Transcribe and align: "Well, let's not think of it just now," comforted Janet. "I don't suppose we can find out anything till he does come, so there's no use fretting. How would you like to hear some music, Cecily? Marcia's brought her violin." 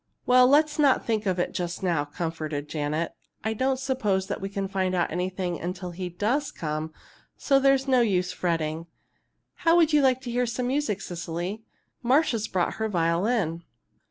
"Well, 0.25 0.47
let's 0.47 0.79
not 0.79 1.05
think 1.05 1.27
of 1.27 1.37
it 1.37 1.51
just 1.53 1.83
now," 1.83 2.05
comforted 2.05 2.67
Janet. 2.67 3.13
"I 3.43 3.53
don't 3.53 3.77
suppose 3.77 4.31
we 4.41 4.49
can 4.49 4.67
find 4.67 4.95
out 4.95 5.11
anything 5.11 5.59
till 5.75 5.91
he 5.91 6.09
does 6.09 6.51
come, 6.51 6.91
so 7.37 7.59
there's 7.59 7.87
no 7.87 8.01
use 8.01 8.31
fretting. 8.31 8.87
How 9.61 9.75
would 9.75 9.93
you 9.93 10.01
like 10.01 10.19
to 10.21 10.31
hear 10.31 10.47
some 10.47 10.65
music, 10.65 11.01
Cecily? 11.01 11.61
Marcia's 12.01 12.47
brought 12.47 12.77
her 12.77 12.89
violin." 12.89 13.61